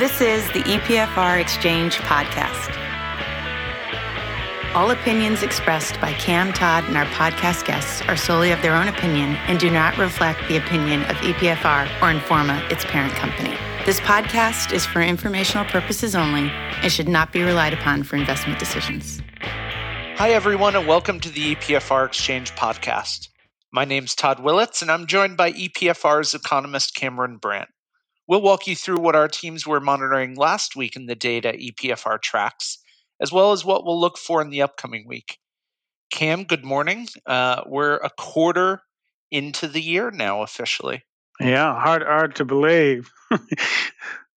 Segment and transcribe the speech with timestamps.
[0.00, 2.74] This is the EPFR Exchange podcast.
[4.74, 8.88] All opinions expressed by Cam Todd and our podcast guests are solely of their own
[8.88, 13.54] opinion and do not reflect the opinion of EPFR or Informa, its parent company.
[13.84, 18.58] This podcast is for informational purposes only and should not be relied upon for investment
[18.58, 19.20] decisions.
[19.42, 23.28] Hi, everyone, and welcome to the EPFR Exchange podcast.
[23.70, 27.68] My name's Todd Willits, and I'm joined by EPFR's economist Cameron Brandt.
[28.30, 32.22] We'll walk you through what our teams were monitoring last week in the data EPFR
[32.22, 32.78] tracks,
[33.20, 35.38] as well as what we'll look for in the upcoming week.
[36.12, 37.08] Cam, good morning.
[37.26, 38.82] Uh, we're a quarter
[39.32, 41.02] into the year now officially.
[41.40, 43.10] Yeah, hard hard to believe.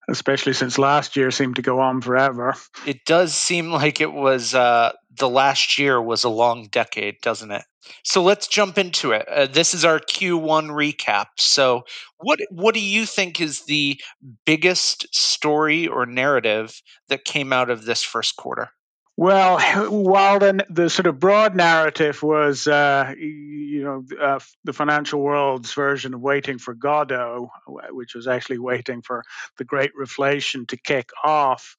[0.08, 2.54] especially since last year seemed to go on forever.
[2.86, 7.52] It does seem like it was uh, the last year was a long decade, doesn't
[7.52, 7.62] it?
[8.04, 9.26] So let's jump into it.
[9.28, 11.26] Uh, this is our Q1 recap.
[11.38, 11.84] So
[12.18, 14.00] what what do you think is the
[14.46, 18.70] biggest story or narrative that came out of this first quarter?
[19.16, 25.20] Well, while the, the sort of broad narrative was, uh, you know, uh, the financial
[25.20, 27.50] world's version of waiting for Godot,
[27.90, 29.22] which was actually waiting for
[29.58, 31.76] the great reflation to kick off,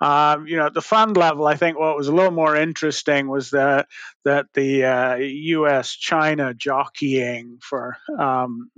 [0.00, 3.28] um, you know, at the fund level, I think what was a little more interesting
[3.28, 3.86] was that
[4.24, 8.70] that the uh, U.S.-China jockeying for um,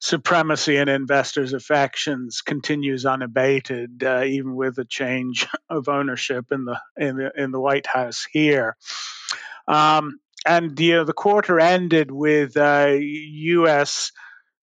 [0.00, 6.80] supremacy in investors' affections continues unabated, uh, even with the change of ownership in the
[6.96, 8.76] in the in the White House here.
[9.68, 14.12] Um, and you know, the quarter ended with uh, U.S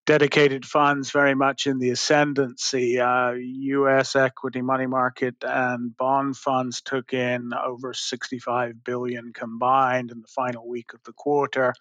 [0.07, 2.99] dedicated funds very much in the ascendancy.
[2.99, 4.15] Uh, U.S.
[4.15, 10.67] equity, money market, and bond funds took in over 65 billion combined in the final
[10.67, 11.75] week of the quarter,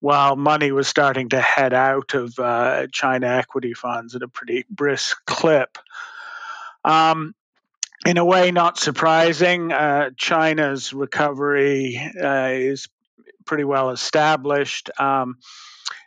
[0.00, 4.66] while money was starting to head out of uh, China equity funds at a pretty
[4.68, 5.78] brisk clip.
[6.84, 7.34] Um,
[8.04, 9.72] in a way, not surprising.
[9.72, 12.88] Uh, China's recovery uh, is
[13.46, 14.90] pretty well established.
[14.98, 15.36] Um,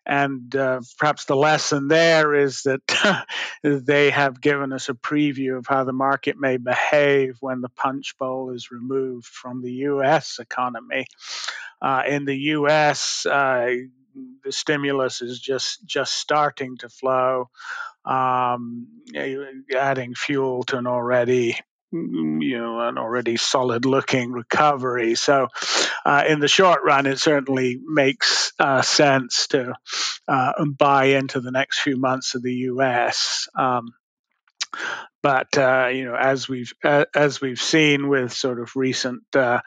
[0.06, 3.26] and uh, perhaps the lesson there is that
[3.64, 8.18] they have given us a preview of how the market may behave when the punch
[8.18, 10.40] bowl is removed from the U.S.
[10.40, 11.06] economy.
[11.82, 13.72] Uh, in the U.S., uh,
[14.44, 17.50] the stimulus is just just starting to flow,
[18.04, 18.88] um,
[19.78, 21.56] adding fuel to an already
[21.92, 25.16] you know an already solid looking recovery.
[25.16, 25.48] So
[26.06, 29.74] uh, in the short run it certainly makes uh, sense to
[30.28, 33.94] uh, buy into the next few months of the us um,
[35.22, 39.60] but uh, you know as we've as we've seen with sort of recent uh,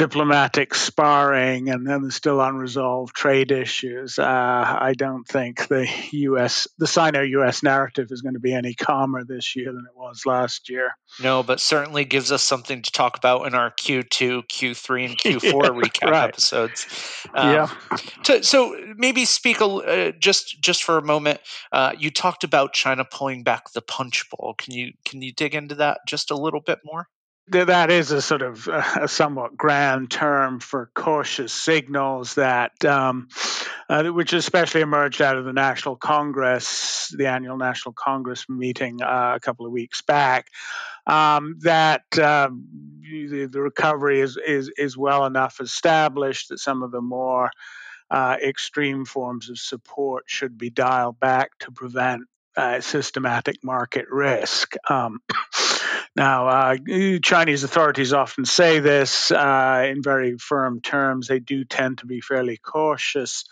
[0.00, 6.66] diplomatic sparring and then the still unresolved trade issues, uh, I don't think the U.S.
[6.78, 7.62] the Sino-U.S.
[7.62, 10.92] narrative is going to be any calmer this year than it was last year.
[11.22, 15.42] No, but certainly gives us something to talk about in our Q2, Q3, and Q4
[15.42, 16.28] yeah, recap right.
[16.28, 16.86] episodes.
[17.34, 17.70] Um, yeah.
[18.24, 21.40] To, so maybe speak a, uh, just just for a moment.
[21.72, 24.54] Uh, you talked about China pulling back the punch bowl.
[24.56, 27.06] Can you can you dig into that just a little bit more?
[27.50, 33.28] That is a sort of uh, a somewhat grand term for cautious signals that, um,
[33.88, 39.32] uh, which especially emerged out of the National Congress, the annual National Congress meeting uh,
[39.36, 40.48] a couple of weeks back,
[41.06, 42.66] um, that um,
[43.02, 47.50] the, the, recovery is, is is well enough established that some of the more
[48.10, 52.22] uh, extreme forms of support should be dialed back to prevent
[52.56, 54.74] uh, systematic market risk.
[54.88, 55.20] Um,
[56.16, 56.76] now, uh,
[57.22, 61.28] Chinese authorities often say this uh, in very firm terms.
[61.28, 63.44] They do tend to be fairly cautious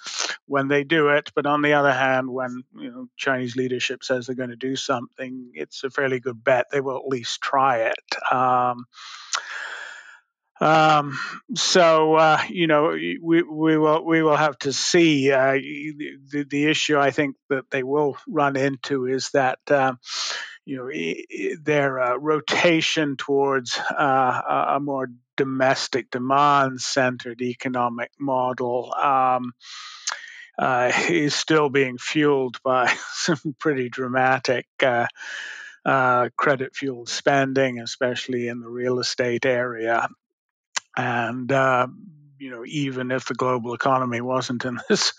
[0.47, 4.27] when they do it, but on the other hand, when you know Chinese leadership says
[4.27, 7.83] they're going to do something, it's a fairly good bet they will at least try
[7.83, 8.33] it.
[8.33, 8.87] Um,
[10.61, 11.17] um,
[11.55, 15.31] so uh, you know we we will we will have to see.
[15.31, 19.61] Uh, the, the issue I think that they will run into is that.
[19.71, 20.01] Um,
[20.69, 29.53] you know, their uh, rotation towards uh, a more domestic demand-centered economic model um,
[30.59, 35.07] uh, is still being fueled by some pretty dramatic uh,
[35.87, 40.07] uh, credit-fueled spending, especially in the real estate area.
[40.95, 41.87] And uh,
[42.39, 45.15] you know, even if the global economy wasn't in this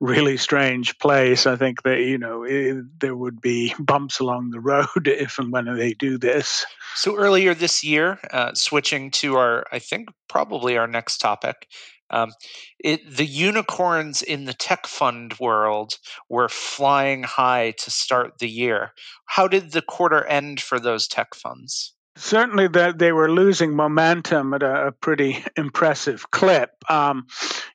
[0.00, 1.46] really strange place.
[1.46, 5.52] I think that you know it, there would be bumps along the road if and
[5.52, 6.64] when they do this.
[6.94, 11.68] So earlier this year, uh, switching to our, I think probably our next topic,
[12.10, 12.32] Um,
[12.80, 15.98] it, the unicorns in the tech fund world
[16.28, 18.92] were flying high to start the year.
[19.26, 21.94] How did the quarter end for those tech funds?
[22.20, 26.70] Certainly that they were losing momentum at a, a pretty impressive clip.
[26.88, 27.26] Um,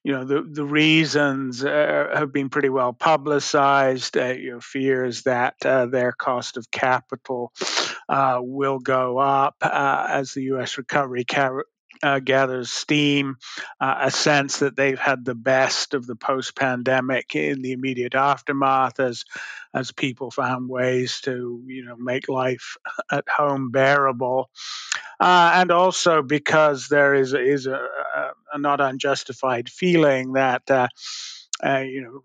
[0.04, 4.18] you know, the the reasons uh, have been pretty well publicized.
[4.18, 7.52] Uh, you know, fears that uh, their cost of capital
[8.08, 10.78] uh, will go up uh, as the U.S.
[10.78, 11.24] recovery
[12.06, 13.38] uh, gathers steam,
[13.82, 19.00] uh, a sense that they've had the best of the post-pandemic in the immediate aftermath,
[19.00, 19.26] as
[19.74, 22.78] as people found ways to you know make life
[23.12, 24.52] at home bearable,
[25.20, 27.88] uh, and also because there is is a,
[28.54, 30.70] a, not unjustified feeling that.
[30.70, 30.88] Uh,
[31.66, 32.22] uh, you know,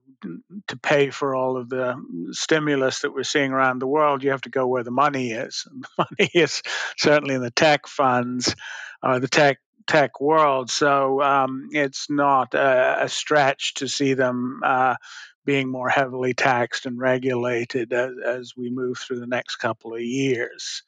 [0.66, 1.94] to pay for all of the
[2.32, 5.68] stimulus that we're seeing around the world, you have to go where the money is.
[5.70, 6.62] And The money is
[6.96, 8.56] certainly in the tech funds,
[9.04, 10.70] uh, the tech tech world.
[10.70, 14.96] So um, it's not a, a, stretch to see them uh,
[15.44, 20.00] being more heavily taxed and regulated as, as, we move through the next couple of
[20.00, 20.82] years.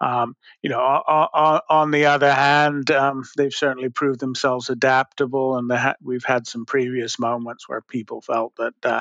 [0.00, 5.70] Um, you know, on, on, the other hand, um, they've certainly proved themselves adaptable, and
[5.72, 9.00] ha- we've had some previous moments where people felt that uh,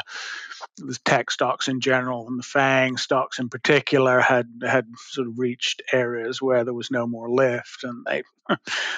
[0.77, 5.37] the tech stocks in general and the FANG stocks in particular had had sort of
[5.37, 8.23] reached areas where there was no more lift, and they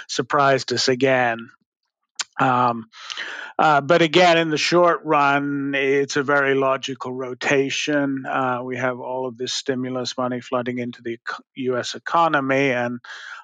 [0.08, 1.50] surprised us again.
[2.40, 2.86] Um,
[3.60, 8.26] uh, but again, in the short run, it's a very logical rotation.
[8.26, 11.20] Uh, we have all of this stimulus money flooding into the
[11.56, 11.94] U.S.
[11.94, 13.00] economy, and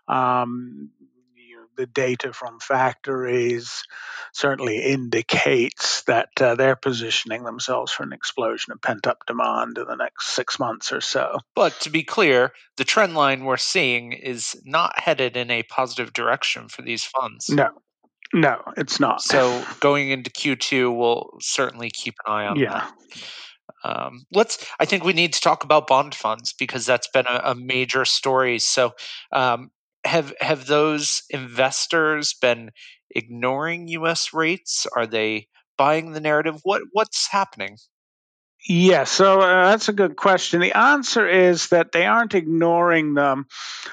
[0.08, 0.90] um,
[1.36, 3.84] you know, the data from factories
[4.32, 9.86] certainly indicates that uh, they're positioning themselves for an explosion of pent up demand in
[9.86, 11.40] the next six months or so.
[11.56, 16.14] But to be clear, the trend line we're seeing is not headed in a positive
[16.14, 17.50] direction for these funds.
[17.50, 17.72] No,
[18.34, 19.22] no, it's not.
[19.22, 22.72] So going into Q2, we'll certainly keep an eye on yeah.
[22.72, 22.94] that.
[23.84, 24.66] Um, let's.
[24.80, 28.04] I think we need to talk about bond funds because that's been a, a major
[28.04, 28.58] story.
[28.58, 28.94] So,
[29.32, 29.70] um,
[30.04, 32.72] have have those investors been
[33.12, 34.34] ignoring U.S.
[34.34, 34.88] rates?
[34.96, 36.60] Are they buying the narrative?
[36.64, 37.78] What what's happening?
[38.68, 40.60] Yes, yeah, so uh, that's a good question.
[40.60, 43.46] The answer is that they aren't ignoring them,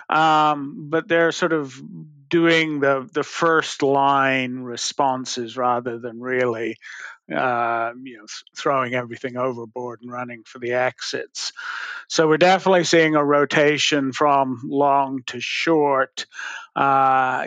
[0.08, 1.78] um, but they're sort of
[2.32, 6.78] doing the the first line responses rather than really
[7.30, 8.24] uh, you know
[8.56, 11.52] throwing everything overboard and running for the exits.
[12.08, 16.24] So we're definitely seeing a rotation from long to short
[16.74, 17.44] uh,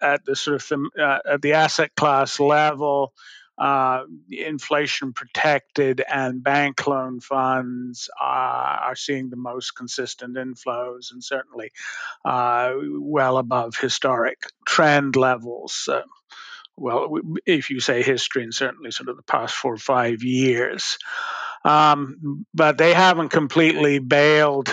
[0.00, 3.12] at the sort of uh, at the asset class level
[3.60, 11.22] uh, inflation protected and bank loan funds are, are, seeing the most consistent inflows and
[11.22, 11.70] certainly
[12.24, 15.90] uh, well above historic trend levels.
[15.92, 16.00] Uh,
[16.78, 20.96] well, if you say history, and certainly sort of the past four or five years.
[21.64, 24.72] Um, but they haven't completely bailed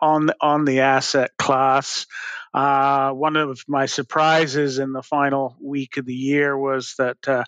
[0.00, 2.06] on on the asset class.
[2.52, 7.44] Uh, one of my surprises in the final week of the year was that uh,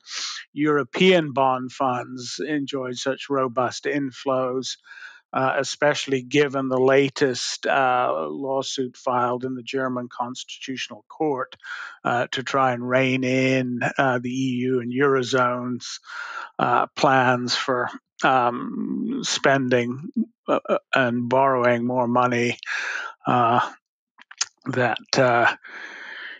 [0.52, 4.76] European bond funds enjoyed such robust inflows.
[5.32, 11.56] Uh, especially given the latest uh, lawsuit filed in the German Constitutional Court
[12.04, 16.00] uh, to try and rein in uh, the EU and Eurozone's
[16.58, 17.90] uh, plans for
[18.22, 20.10] um, spending
[20.48, 22.58] uh, and borrowing more money
[23.26, 25.58] that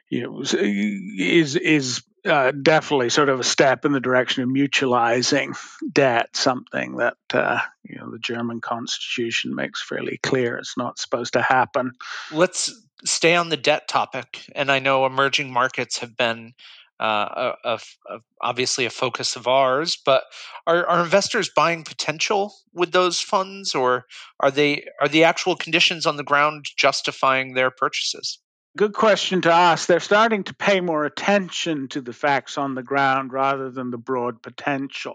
[0.08, 5.56] you know is is uh, definitely sort of a step in the direction of mutualizing
[5.92, 11.34] debt, something that uh, you know the German constitution makes fairly clear it's not supposed
[11.34, 11.92] to happen.
[12.32, 12.72] Let's
[13.04, 16.54] stay on the debt topic, and I know emerging markets have been
[17.00, 17.78] uh, a,
[18.10, 19.98] a, obviously a focus of ours.
[20.04, 20.24] But
[20.66, 24.06] are, are investors buying potential with those funds, or
[24.40, 28.38] are they are the actual conditions on the ground justifying their purchases?
[28.76, 29.86] Good question to ask.
[29.86, 33.96] They're starting to pay more attention to the facts on the ground rather than the
[33.96, 35.14] broad potential.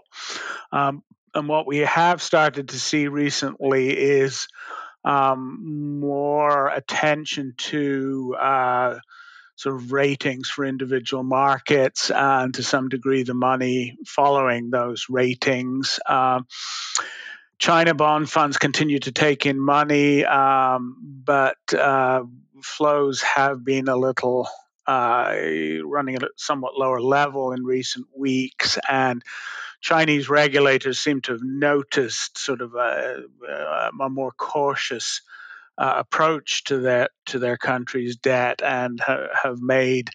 [0.72, 4.48] Um, and what we have started to see recently is
[5.04, 8.98] um, more attention to uh,
[9.62, 16.00] sort of ratings for individual markets and to some degree the money following those ratings.
[16.04, 16.48] Um,
[17.60, 22.24] China bond funds continue to take in money, um, but uh,
[22.60, 24.48] flows have been a little
[24.88, 25.32] uh,
[25.84, 29.22] running at a somewhat lower level in recent weeks, and
[29.80, 35.20] Chinese regulators seem to have noticed sort of a, a more cautious
[35.78, 40.10] uh, approach to their to their country's debt and ha- have made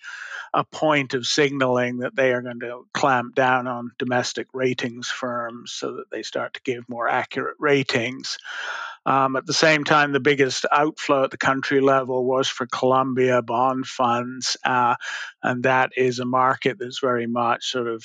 [0.53, 5.71] a point of signaling that they are going to clamp down on domestic ratings firms
[5.71, 8.37] so that they start to give more accurate ratings.
[9.05, 13.41] Um, at the same time, the biggest outflow at the country level was for Colombia
[13.41, 14.95] bond funds, uh,
[15.41, 18.03] and that is a market that's very much sort of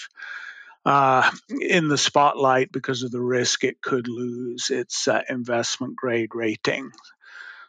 [0.84, 1.28] uh,
[1.60, 6.90] in the spotlight because of the risk it could lose its uh, investment grade rating.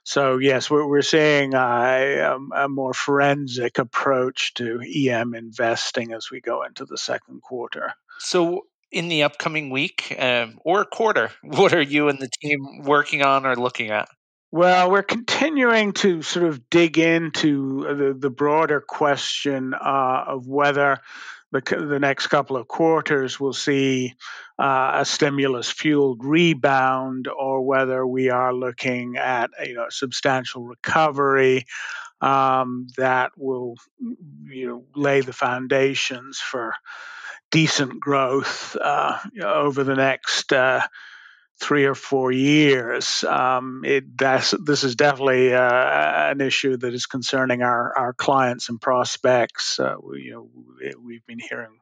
[0.03, 6.41] So yes, we're, we're seeing a, a, more forensic approach to EM investing as we
[6.41, 7.93] go into the second quarter.
[8.19, 13.23] So in the upcoming week um, or quarter, what are you and the team working
[13.23, 14.09] on or looking at?
[14.51, 20.99] Well, we're continuing to sort of dig into the, the broader question uh, of whether
[21.53, 24.15] the, the next couple of quarters will see
[24.57, 31.65] uh, a stimulus fueled rebound or whether we are looking at you know substantial recovery
[32.21, 33.75] um, that will
[34.45, 36.73] you know lay the foundations for
[37.51, 40.81] decent growth uh, over the next uh,
[41.59, 43.23] three or four years.
[43.23, 48.81] Um, it, this is definitely uh, an issue that is concerning our, our clients and
[48.81, 49.79] prospects.
[49.79, 50.49] Uh, we, you know,
[51.03, 51.77] we've been hearing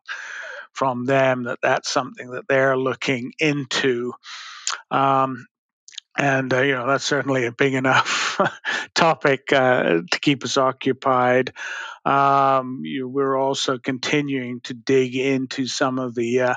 [0.74, 4.14] from them that that's something that they're looking into.
[4.90, 5.46] Um,
[6.18, 8.40] and uh, you know that's certainly a big enough
[8.96, 11.54] topic uh, to keep us occupied.
[12.06, 16.56] Um, you we're also continuing to dig into some of the uh,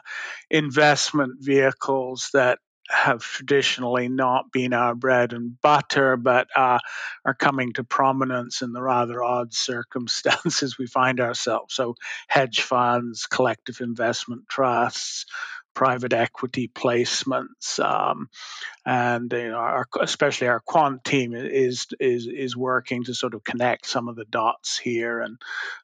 [0.50, 2.58] investment vehicles that
[2.90, 6.78] have traditionally not been our bread and butter, but uh,
[7.24, 11.74] are coming to prominence in the rather odd circumstances we find ourselves.
[11.74, 11.94] So,
[12.28, 15.26] hedge funds, collective investment trusts,
[15.74, 18.28] private equity placements, um,
[18.86, 23.44] and you know, our, especially our quant team is is is working to sort of
[23.44, 25.38] connect some of the dots here and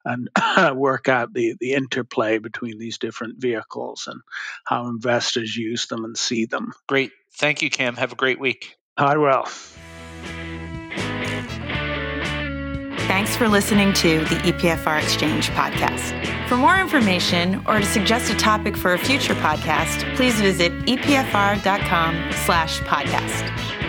[0.05, 0.31] and
[0.77, 4.21] work out the the interplay between these different vehicles and
[4.65, 6.73] how investors use them and see them.
[6.87, 7.97] Great, thank you, Cam.
[7.97, 8.77] Have a great week.
[8.97, 9.47] I will.
[13.11, 16.47] Thanks for listening to the EPFR Exchange podcast.
[16.47, 22.31] For more information or to suggest a topic for a future podcast, please visit epfr.com
[22.45, 23.80] slash podcast.